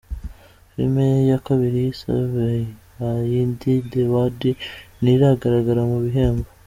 Filime 0.69 1.03
ye 1.13 1.21
ya 1.31 1.37
kabiri 1.45 1.77
yise 1.85 2.09
Bihayindi 2.33 3.71
de 3.91 4.01
Wadi 4.13 4.51
ntiragaragara 5.01 5.81
mu 5.91 5.97
bihembo. 6.03 6.47